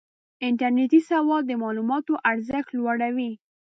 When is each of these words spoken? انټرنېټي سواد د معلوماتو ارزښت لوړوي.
انټرنېټي 0.47 0.99
سواد 1.09 1.43
د 1.47 1.51
معلوماتو 1.63 2.13
ارزښت 2.31 2.69
لوړوي. 2.79 3.31